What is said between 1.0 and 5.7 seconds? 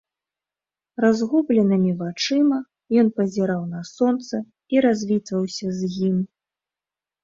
Разгубленымі вачыма ён пазіраў на сонца і развітваўся